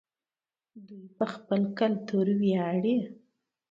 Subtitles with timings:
[0.87, 2.95] دوی په خپل کلتور ویاړي.